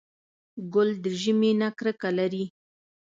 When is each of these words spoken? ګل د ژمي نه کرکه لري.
ګل 0.73 0.89
د 1.03 1.05
ژمي 1.21 1.51
نه 1.61 1.69
کرکه 1.77 2.09
لري. 2.17 2.45